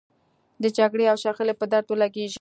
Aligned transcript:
د 0.63 0.65
جګړې 0.77 1.05
او 1.11 1.17
شخړې 1.23 1.53
په 1.59 1.65
درد 1.71 1.87
ولګېږي. 1.89 2.29